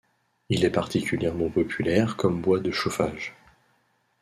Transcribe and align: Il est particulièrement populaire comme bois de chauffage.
Il 0.49 0.65
est 0.65 0.71
particulièrement 0.71 1.51
populaire 1.51 2.15
comme 2.17 2.41
bois 2.41 2.59
de 2.59 2.71
chauffage. 2.71 3.35